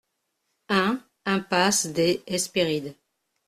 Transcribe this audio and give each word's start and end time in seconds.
un 0.67 0.99
impasse 1.27 1.85
des 1.85 2.23
Hesperides 2.25 2.95